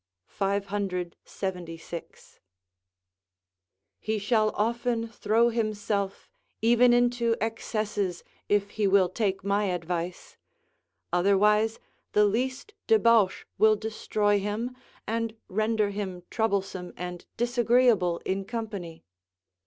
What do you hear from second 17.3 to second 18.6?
disagreeable in